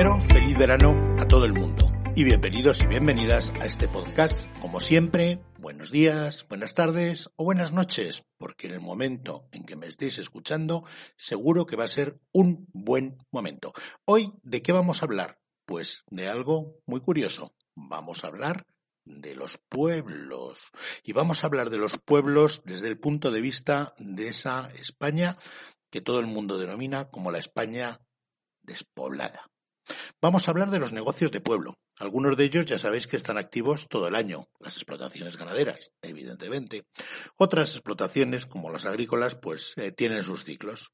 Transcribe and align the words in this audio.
primero, 0.00 0.18
feliz 0.32 0.56
verano 0.56 0.94
a 1.18 1.28
todo 1.28 1.44
el 1.44 1.52
mundo. 1.52 1.92
Y 2.16 2.24
bienvenidos 2.24 2.80
y 2.80 2.86
bienvenidas 2.86 3.52
a 3.60 3.66
este 3.66 3.86
podcast. 3.86 4.46
Como 4.58 4.80
siempre, 4.80 5.44
buenos 5.58 5.90
días, 5.90 6.48
buenas 6.48 6.72
tardes 6.72 7.28
o 7.36 7.44
buenas 7.44 7.72
noches, 7.72 8.24
porque 8.38 8.68
en 8.68 8.72
el 8.72 8.80
momento 8.80 9.46
en 9.52 9.66
que 9.66 9.76
me 9.76 9.86
estéis 9.86 10.16
escuchando, 10.16 10.84
seguro 11.16 11.66
que 11.66 11.76
va 11.76 11.84
a 11.84 11.88
ser 11.88 12.18
un 12.32 12.66
buen 12.72 13.18
momento. 13.30 13.74
Hoy, 14.06 14.32
¿de 14.42 14.62
qué 14.62 14.72
vamos 14.72 15.02
a 15.02 15.04
hablar? 15.04 15.38
Pues 15.66 16.04
de 16.08 16.28
algo 16.28 16.80
muy 16.86 17.00
curioso. 17.00 17.54
Vamos 17.74 18.24
a 18.24 18.28
hablar 18.28 18.64
de 19.04 19.34
los 19.34 19.58
pueblos. 19.68 20.70
Y 21.04 21.12
vamos 21.12 21.44
a 21.44 21.48
hablar 21.48 21.68
de 21.68 21.76
los 21.76 21.98
pueblos 21.98 22.62
desde 22.64 22.88
el 22.88 22.98
punto 22.98 23.30
de 23.30 23.42
vista 23.42 23.92
de 23.98 24.28
esa 24.28 24.70
España 24.78 25.36
que 25.90 26.00
todo 26.00 26.20
el 26.20 26.26
mundo 26.26 26.56
denomina 26.56 27.10
como 27.10 27.30
la 27.30 27.38
España 27.38 28.00
despoblada. 28.62 29.49
Vamos 30.22 30.46
a 30.46 30.50
hablar 30.50 30.70
de 30.70 30.78
los 30.78 30.92
negocios 30.92 31.32
de 31.32 31.40
pueblo. 31.40 31.78
Algunos 31.96 32.36
de 32.36 32.44
ellos 32.44 32.66
ya 32.66 32.78
sabéis 32.78 33.06
que 33.06 33.16
están 33.16 33.38
activos 33.38 33.88
todo 33.88 34.06
el 34.06 34.14
año. 34.14 34.48
Las 34.58 34.76
explotaciones 34.76 35.38
ganaderas, 35.38 35.92
evidentemente. 36.02 36.84
Otras 37.36 37.70
explotaciones, 37.72 38.44
como 38.44 38.70
las 38.70 38.84
agrícolas, 38.84 39.34
pues 39.34 39.72
eh, 39.76 39.92
tienen 39.92 40.22
sus 40.22 40.44
ciclos. 40.44 40.92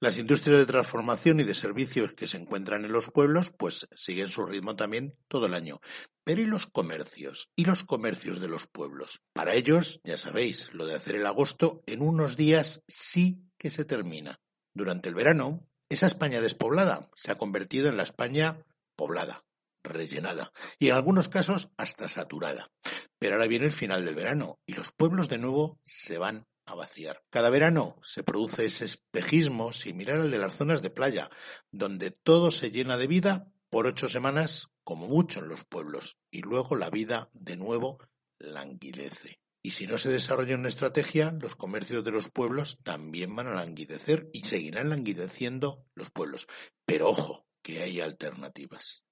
Las 0.00 0.18
industrias 0.18 0.60
de 0.60 0.66
transformación 0.66 1.40
y 1.40 1.44
de 1.44 1.54
servicios 1.54 2.12
que 2.12 2.26
se 2.26 2.36
encuentran 2.36 2.84
en 2.84 2.92
los 2.92 3.10
pueblos, 3.10 3.54
pues 3.56 3.88
siguen 3.96 4.28
su 4.28 4.44
ritmo 4.44 4.76
también 4.76 5.16
todo 5.28 5.46
el 5.46 5.54
año. 5.54 5.80
Pero 6.22 6.42
¿y 6.42 6.44
los 6.44 6.66
comercios? 6.66 7.48
¿Y 7.56 7.64
los 7.64 7.84
comercios 7.84 8.38
de 8.38 8.48
los 8.48 8.66
pueblos? 8.66 9.22
Para 9.32 9.54
ellos, 9.54 9.98
ya 10.04 10.18
sabéis, 10.18 10.74
lo 10.74 10.84
de 10.84 10.94
hacer 10.94 11.16
el 11.16 11.26
agosto 11.26 11.82
en 11.86 12.02
unos 12.02 12.36
días 12.36 12.82
sí 12.86 13.48
que 13.56 13.70
se 13.70 13.86
termina. 13.86 14.40
Durante 14.74 15.08
el 15.08 15.14
verano, 15.14 15.67
esa 15.88 16.06
España 16.06 16.40
despoblada 16.40 17.10
se 17.14 17.32
ha 17.32 17.38
convertido 17.38 17.88
en 17.88 17.96
la 17.96 18.02
España 18.02 18.64
poblada, 18.96 19.44
rellenada 19.82 20.52
y 20.78 20.88
en 20.88 20.94
algunos 20.94 21.28
casos 21.28 21.70
hasta 21.76 22.08
saturada. 22.08 22.70
Pero 23.18 23.34
ahora 23.34 23.46
viene 23.46 23.66
el 23.66 23.72
final 23.72 24.04
del 24.04 24.14
verano 24.14 24.60
y 24.66 24.74
los 24.74 24.92
pueblos 24.92 25.28
de 25.28 25.38
nuevo 25.38 25.80
se 25.82 26.18
van 26.18 26.46
a 26.66 26.74
vaciar. 26.74 27.22
Cada 27.30 27.50
verano 27.50 27.98
se 28.02 28.22
produce 28.22 28.66
ese 28.66 28.84
espejismo 28.84 29.72
similar 29.72 30.18
al 30.20 30.30
de 30.30 30.38
las 30.38 30.56
zonas 30.56 30.82
de 30.82 30.90
playa, 30.90 31.30
donde 31.70 32.10
todo 32.10 32.50
se 32.50 32.70
llena 32.70 32.96
de 32.96 33.06
vida 33.06 33.50
por 33.70 33.86
ocho 33.86 34.08
semanas, 34.08 34.68
como 34.84 35.08
mucho 35.08 35.40
en 35.40 35.48
los 35.48 35.64
pueblos, 35.64 36.18
y 36.30 36.42
luego 36.42 36.76
la 36.76 36.90
vida 36.90 37.30
de 37.32 37.56
nuevo 37.56 37.98
languidece. 38.38 39.40
Y 39.62 39.72
si 39.72 39.86
no 39.86 39.98
se 39.98 40.08
desarrolla 40.08 40.54
una 40.54 40.68
estrategia, 40.68 41.32
los 41.40 41.56
comercios 41.56 42.04
de 42.04 42.12
los 42.12 42.28
pueblos 42.28 42.78
también 42.84 43.34
van 43.34 43.48
a 43.48 43.54
languidecer 43.54 44.28
y 44.32 44.44
seguirán 44.44 44.88
languideciendo 44.90 45.84
los 45.94 46.10
pueblos. 46.10 46.46
Pero 46.86 47.08
ojo, 47.08 47.46
que 47.62 47.82
hay 47.82 48.00
alternativas. 48.00 49.04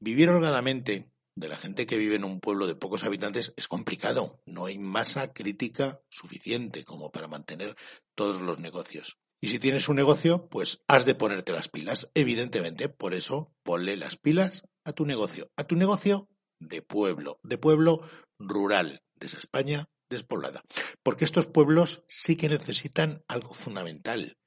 Vivir 0.00 0.28
holgadamente 0.28 1.10
de 1.36 1.48
la 1.48 1.56
gente 1.56 1.86
que 1.86 1.96
vive 1.96 2.16
en 2.16 2.24
un 2.24 2.40
pueblo 2.40 2.66
de 2.66 2.76
pocos 2.76 3.04
habitantes 3.04 3.52
es 3.56 3.66
complicado. 3.66 4.40
No 4.46 4.66
hay 4.66 4.78
masa 4.78 5.32
crítica 5.32 6.00
suficiente 6.10 6.84
como 6.84 7.10
para 7.10 7.28
mantener 7.28 7.74
todos 8.14 8.40
los 8.40 8.58
negocios. 8.58 9.18
Y 9.40 9.48
si 9.48 9.58
tienes 9.58 9.88
un 9.88 9.96
negocio, 9.96 10.48
pues 10.48 10.82
has 10.86 11.04
de 11.04 11.14
ponerte 11.14 11.52
las 11.52 11.68
pilas, 11.68 12.10
evidentemente. 12.14 12.88
Por 12.88 13.14
eso, 13.14 13.52
ponle 13.62 13.96
las 13.96 14.16
pilas 14.16 14.66
a 14.84 14.92
tu 14.92 15.06
negocio. 15.06 15.50
A 15.56 15.64
tu 15.64 15.76
negocio 15.76 16.28
de 16.60 16.82
pueblo, 16.82 17.40
de 17.42 17.58
pueblo 17.58 18.00
rural, 18.38 19.02
de 19.16 19.26
esa 19.26 19.38
España 19.38 19.88
despoblada. 20.14 20.62
Porque 21.02 21.24
estos 21.24 21.46
pueblos 21.46 22.02
sí 22.08 22.36
que 22.36 22.48
necesitan 22.48 23.22
algo 23.28 23.54
fundamental 23.54 24.38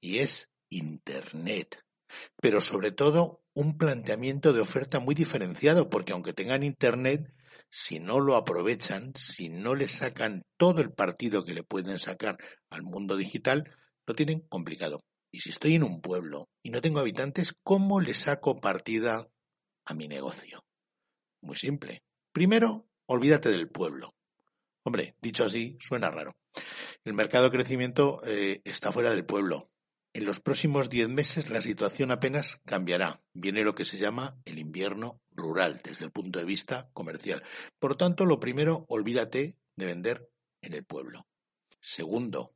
y 0.00 0.18
es 0.18 0.50
Internet. 0.70 1.82
Pero 2.40 2.60
sobre 2.60 2.92
todo 2.92 3.42
un 3.54 3.76
planteamiento 3.78 4.52
de 4.52 4.60
oferta 4.60 5.00
muy 5.00 5.14
diferenciado, 5.14 5.90
porque 5.90 6.12
aunque 6.12 6.32
tengan 6.32 6.62
Internet, 6.62 7.32
si 7.70 7.98
no 7.98 8.20
lo 8.20 8.36
aprovechan, 8.36 9.12
si 9.16 9.48
no 9.48 9.74
le 9.74 9.88
sacan 9.88 10.44
todo 10.56 10.80
el 10.80 10.92
partido 10.92 11.44
que 11.44 11.54
le 11.54 11.62
pueden 11.62 11.98
sacar 11.98 12.36
al 12.70 12.82
mundo 12.82 13.16
digital, 13.16 13.70
lo 14.06 14.14
tienen 14.14 14.40
complicado. 14.40 15.00
Y 15.32 15.40
si 15.40 15.50
estoy 15.50 15.74
en 15.74 15.82
un 15.82 16.00
pueblo 16.00 16.48
y 16.62 16.70
no 16.70 16.80
tengo 16.80 17.00
habitantes, 17.00 17.54
¿cómo 17.62 18.00
le 18.00 18.14
saco 18.14 18.60
partida 18.60 19.28
a 19.84 19.94
mi 19.94 20.06
negocio? 20.06 20.64
Muy 21.42 21.56
simple. 21.56 22.02
Primero, 22.32 22.86
olvídate 23.06 23.50
del 23.50 23.68
pueblo. 23.68 24.14
Hombre, 24.84 25.16
dicho 25.20 25.44
así, 25.44 25.78
suena 25.80 26.10
raro. 26.10 26.36
El 27.04 27.14
mercado 27.14 27.44
de 27.44 27.56
crecimiento 27.56 28.20
eh, 28.26 28.60
está 28.64 28.92
fuera 28.92 29.10
del 29.10 29.24
pueblo. 29.24 29.70
En 30.12 30.26
los 30.26 30.40
próximos 30.40 30.90
diez 30.90 31.08
meses 31.08 31.50
la 31.50 31.60
situación 31.60 32.12
apenas 32.12 32.60
cambiará. 32.64 33.22
Viene 33.32 33.64
lo 33.64 33.74
que 33.74 33.84
se 33.84 33.98
llama 33.98 34.38
el 34.44 34.58
invierno 34.58 35.20
rural 35.32 35.80
desde 35.82 36.04
el 36.04 36.12
punto 36.12 36.38
de 36.38 36.44
vista 36.44 36.88
comercial. 36.92 37.42
Por 37.80 37.96
tanto, 37.96 38.24
lo 38.26 38.38
primero, 38.38 38.84
olvídate 38.88 39.56
de 39.74 39.86
vender 39.86 40.30
en 40.62 40.74
el 40.74 40.84
pueblo. 40.84 41.26
Segundo, 41.80 42.54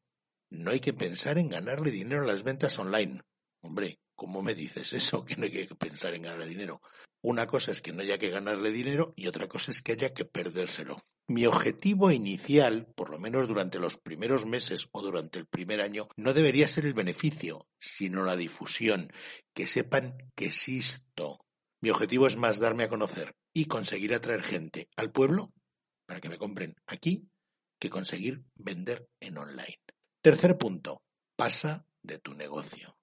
no 0.50 0.70
hay 0.70 0.80
que 0.80 0.92
pensar 0.92 1.38
en 1.38 1.48
ganarle 1.48 1.90
dinero 1.90 2.22
a 2.22 2.26
las 2.26 2.44
ventas 2.44 2.78
online. 2.78 3.22
Hombre, 3.60 3.98
¿cómo 4.14 4.42
me 4.42 4.54
dices 4.54 4.92
eso? 4.92 5.24
Que 5.26 5.36
no 5.36 5.44
hay 5.44 5.50
que 5.50 5.74
pensar 5.74 6.14
en 6.14 6.22
ganarle 6.22 6.46
dinero. 6.46 6.80
Una 7.22 7.46
cosa 7.46 7.72
es 7.72 7.82
que 7.82 7.92
no 7.92 8.02
haya 8.02 8.18
que 8.18 8.30
ganarle 8.30 8.70
dinero 8.70 9.14
y 9.16 9.26
otra 9.26 9.48
cosa 9.48 9.72
es 9.72 9.82
que 9.82 9.92
haya 9.92 10.14
que 10.14 10.24
perdérselo. 10.24 11.02
Mi 11.30 11.44
objetivo 11.44 12.10
inicial, 12.10 12.86
por 12.94 13.10
lo 13.10 13.18
menos 13.18 13.48
durante 13.48 13.78
los 13.78 13.98
primeros 13.98 14.46
meses 14.46 14.88
o 14.92 15.02
durante 15.02 15.38
el 15.38 15.46
primer 15.46 15.82
año, 15.82 16.08
no 16.16 16.32
debería 16.32 16.66
ser 16.66 16.86
el 16.86 16.94
beneficio, 16.94 17.66
sino 17.78 18.24
la 18.24 18.34
difusión, 18.34 19.12
que 19.52 19.66
sepan 19.66 20.16
que 20.34 20.46
existo. 20.46 21.44
Mi 21.82 21.90
objetivo 21.90 22.26
es 22.26 22.38
más 22.38 22.58
darme 22.58 22.84
a 22.84 22.88
conocer 22.88 23.36
y 23.52 23.66
conseguir 23.66 24.14
atraer 24.14 24.42
gente 24.42 24.88
al 24.96 25.12
pueblo 25.12 25.52
para 26.06 26.20
que 26.20 26.30
me 26.30 26.38
compren 26.38 26.76
aquí 26.86 27.28
que 27.78 27.90
conseguir 27.90 28.44
vender 28.54 29.06
en 29.20 29.36
online. 29.36 29.78
Tercer 30.22 30.56
punto, 30.56 31.02
pasa 31.36 31.86
de 32.02 32.18
tu 32.18 32.32
negocio. 32.32 32.97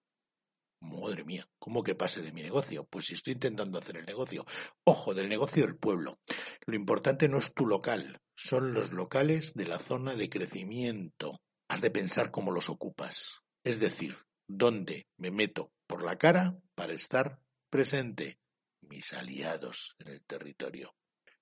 Madre 0.79 1.23
mía, 1.23 1.47
¿cómo 1.59 1.83
que 1.83 1.95
pase 1.95 2.21
de 2.21 2.31
mi 2.31 2.41
negocio? 2.41 2.85
Pues 2.85 3.05
si 3.05 3.13
estoy 3.13 3.33
intentando 3.33 3.79
hacer 3.79 3.97
el 3.97 4.05
negocio. 4.05 4.45
Ojo, 4.83 5.13
del 5.13 5.29
negocio 5.29 5.65
del 5.65 5.77
pueblo. 5.77 6.19
Lo 6.65 6.75
importante 6.75 7.27
no 7.27 7.37
es 7.37 7.53
tu 7.53 7.65
local, 7.65 8.21
son 8.33 8.73
los 8.73 8.91
locales 8.91 9.53
de 9.53 9.65
la 9.65 9.79
zona 9.79 10.15
de 10.15 10.29
crecimiento. 10.29 11.41
Has 11.67 11.81
de 11.81 11.91
pensar 11.91 12.31
cómo 12.31 12.51
los 12.51 12.69
ocupas. 12.69 13.41
Es 13.63 13.79
decir, 13.79 14.17
dónde 14.47 15.07
me 15.17 15.31
meto 15.31 15.71
por 15.87 16.03
la 16.03 16.17
cara 16.17 16.57
para 16.75 16.93
estar 16.93 17.39
presente. 17.69 18.39
Mis 18.81 19.13
aliados 19.13 19.95
en 19.97 20.09
el 20.09 20.23
territorio. 20.25 20.95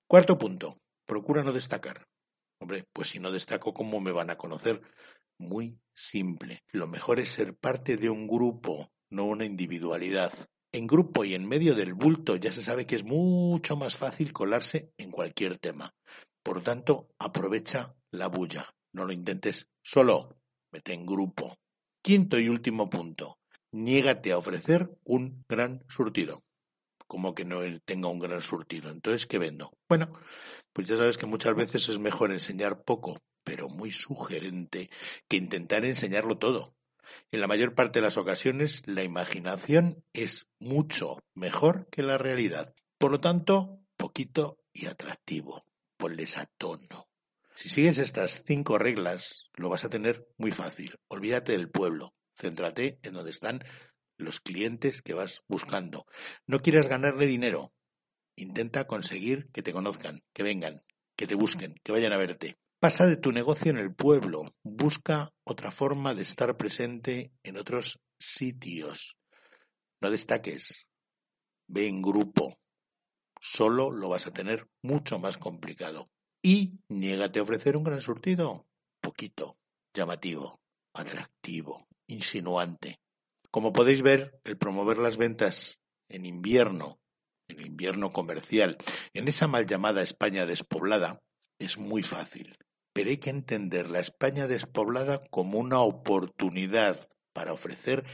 Cuarto 0.06 0.38
punto, 0.38 0.80
procura 1.04 1.42
no 1.42 1.52
destacar. 1.52 2.08
Hombre, 2.58 2.88
pues 2.92 3.08
si 3.08 3.18
no 3.18 3.30
destaco, 3.30 3.74
¿cómo 3.74 4.00
me 4.00 4.12
van 4.12 4.30
a 4.30 4.38
conocer? 4.38 4.80
Muy 5.38 5.78
simple. 5.92 6.64
Lo 6.68 6.86
mejor 6.86 7.20
es 7.20 7.28
ser 7.28 7.54
parte 7.54 7.98
de 7.98 8.08
un 8.08 8.26
grupo, 8.26 8.93
no 9.10 9.24
una 9.24 9.44
individualidad. 9.44 10.32
En 10.72 10.86
grupo 10.86 11.24
y 11.24 11.34
en 11.34 11.46
medio 11.46 11.74
del 11.74 11.94
bulto 11.94 12.36
ya 12.36 12.50
se 12.50 12.62
sabe 12.62 12.86
que 12.86 12.96
es 12.96 13.04
mucho 13.04 13.76
más 13.76 13.96
fácil 13.96 14.32
colarse 14.32 14.92
en 14.98 15.10
cualquier 15.10 15.56
tema. 15.58 15.94
Por 16.42 16.62
tanto, 16.62 17.08
aprovecha 17.18 17.94
la 18.10 18.26
bulla. 18.26 18.66
No 18.92 19.04
lo 19.04 19.12
intentes 19.12 19.68
solo. 19.82 20.36
Vete 20.72 20.92
en 20.92 21.06
grupo. 21.06 21.56
Quinto 22.02 22.38
y 22.38 22.48
último 22.48 22.90
punto. 22.90 23.38
Niégate 23.72 24.32
a 24.32 24.38
ofrecer 24.38 24.90
un 25.04 25.44
gran 25.48 25.84
surtido. 25.88 26.42
Como 27.06 27.34
que 27.34 27.44
no 27.44 27.60
tenga 27.84 28.08
un 28.08 28.18
gran 28.18 28.42
surtido. 28.42 28.90
Entonces, 28.90 29.26
¿qué 29.26 29.38
vendo? 29.38 29.72
Bueno, 29.88 30.12
pues 30.72 30.88
ya 30.88 30.96
sabes 30.96 31.16
que 31.16 31.26
muchas 31.26 31.54
veces 31.54 31.88
es 31.88 31.98
mejor 31.98 32.32
enseñar 32.32 32.82
poco, 32.82 33.20
pero 33.44 33.68
muy 33.68 33.90
sugerente, 33.90 34.90
que 35.28 35.36
intentar 35.36 35.84
enseñarlo 35.84 36.38
todo. 36.38 36.74
En 37.30 37.40
la 37.40 37.46
mayor 37.46 37.74
parte 37.74 37.98
de 37.98 38.04
las 38.04 38.16
ocasiones, 38.16 38.82
la 38.86 39.02
imaginación 39.02 40.04
es 40.12 40.48
mucho 40.58 41.22
mejor 41.34 41.88
que 41.90 42.02
la 42.02 42.18
realidad. 42.18 42.74
Por 42.98 43.10
lo 43.10 43.20
tanto, 43.20 43.80
poquito 43.96 44.58
y 44.72 44.86
atractivo. 44.86 45.66
ponles 45.96 46.36
a 46.36 46.46
tono. 46.58 47.08
Si 47.54 47.68
sigues 47.68 47.98
estas 47.98 48.42
cinco 48.44 48.78
reglas, 48.78 49.48
lo 49.54 49.68
vas 49.68 49.84
a 49.84 49.88
tener 49.88 50.26
muy 50.36 50.50
fácil. 50.50 50.98
Olvídate 51.08 51.52
del 51.52 51.70
pueblo. 51.70 52.14
Céntrate 52.34 52.98
en 53.02 53.14
donde 53.14 53.30
están 53.30 53.64
los 54.16 54.40
clientes 54.40 55.02
que 55.02 55.14
vas 55.14 55.42
buscando. 55.48 56.06
No 56.46 56.60
quieras 56.60 56.88
ganarle 56.88 57.26
dinero. 57.26 57.72
Intenta 58.36 58.86
conseguir 58.86 59.50
que 59.52 59.62
te 59.62 59.72
conozcan, 59.72 60.22
que 60.32 60.42
vengan, 60.42 60.82
que 61.16 61.26
te 61.26 61.36
busquen, 61.36 61.74
que 61.84 61.92
vayan 61.92 62.12
a 62.12 62.16
verte. 62.16 62.58
Pasa 62.84 63.06
de 63.06 63.16
tu 63.16 63.32
negocio 63.32 63.70
en 63.70 63.78
el 63.78 63.94
pueblo. 63.94 64.54
Busca 64.62 65.30
otra 65.42 65.70
forma 65.70 66.12
de 66.12 66.20
estar 66.20 66.54
presente 66.58 67.32
en 67.42 67.56
otros 67.56 67.98
sitios. 68.18 69.16
No 70.02 70.10
destaques. 70.10 70.86
Ve 71.66 71.88
en 71.88 72.02
grupo. 72.02 72.58
Solo 73.40 73.90
lo 73.90 74.10
vas 74.10 74.26
a 74.26 74.32
tener 74.32 74.68
mucho 74.82 75.18
más 75.18 75.38
complicado. 75.38 76.10
Y 76.42 76.74
niégate 76.90 77.38
a 77.38 77.44
ofrecer 77.44 77.78
un 77.78 77.84
gran 77.84 78.02
surtido. 78.02 78.66
Poquito. 79.00 79.56
Llamativo. 79.94 80.60
Atractivo. 80.92 81.88
Insinuante. 82.06 83.00
Como 83.50 83.72
podéis 83.72 84.02
ver, 84.02 84.38
el 84.44 84.58
promover 84.58 84.98
las 84.98 85.16
ventas 85.16 85.80
en 86.10 86.26
invierno, 86.26 87.00
en 87.48 87.64
invierno 87.64 88.10
comercial, 88.10 88.76
en 89.14 89.26
esa 89.26 89.46
mal 89.46 89.64
llamada 89.64 90.02
España 90.02 90.44
despoblada, 90.44 91.22
es 91.58 91.78
muy 91.78 92.02
fácil. 92.02 92.58
Pero 92.94 93.10
hay 93.10 93.18
que 93.18 93.28
entender 93.28 93.90
la 93.90 94.00
España 94.00 94.46
despoblada 94.46 95.22
como 95.30 95.58
una 95.58 95.80
oportunidad 95.80 97.08
para 97.34 97.52
ofrecer 97.52 98.06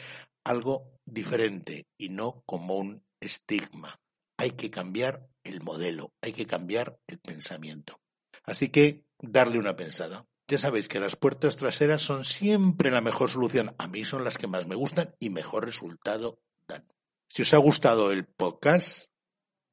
algo 0.43 0.91
diferente 1.05 1.87
y 1.97 2.09
no 2.09 2.43
como 2.47 2.77
un 2.77 3.05
estigma. 3.21 4.01
Hay 4.37 4.53
que 4.53 4.71
cambiar 4.71 5.29
el 5.45 5.61
modelo, 5.61 6.13
hay 6.23 6.33
que 6.33 6.47
cambiar 6.47 6.99
el 7.07 7.19
pensamiento. 7.21 8.01
Así 8.43 8.71
que 8.71 9.05
darle 9.21 9.59
una 9.59 9.77
pensada. 9.77 10.27
Ya 10.49 10.59
sabéis 10.59 10.89
que 10.89 10.99
las 10.99 11.15
puertas 11.15 11.57
traseras 11.57 12.03
son 12.03 12.25
siempre 12.25 12.91
la 12.91 13.01
mejor 13.01 13.31
solución. 13.31 13.75
A 13.79 13.87
mí 13.87 14.05
son 14.05 14.25
las 14.25 14.39
que 14.39 14.49
más 14.49 14.67
me 14.67 14.75
gustan 14.75 15.15
y 15.21 15.31
mejor 15.31 15.65
resultado 15.65 16.41
dan. 16.67 16.89
Si 17.29 17.43
os 17.43 17.55
ha 17.55 17.59
gustado 17.59 18.11
el 18.11 18.25
podcast, 18.25 19.11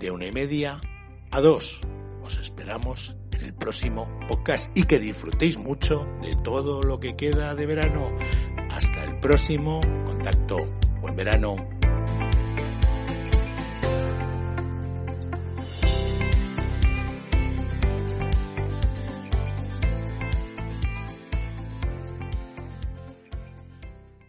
de 0.00 0.10
una 0.10 0.26
y 0.26 0.32
media 0.32 0.80
a 1.30 1.40
dos. 1.40 1.80
Os 2.22 2.38
esperamos 2.38 3.16
en 3.32 3.44
el 3.44 3.54
próximo 3.54 4.08
podcast 4.28 4.76
y 4.76 4.84
que 4.84 4.98
disfrutéis 4.98 5.58
mucho 5.58 6.04
de 6.22 6.34
todo 6.44 6.82
lo 6.82 6.98
que 6.98 7.14
queda 7.16 7.54
de 7.54 7.66
verano. 7.66 8.08
Hasta 8.70 9.04
el 9.04 9.20
próximo 9.20 9.82
contacto. 10.06 10.56
Buen 11.00 11.14
verano. 11.16 11.56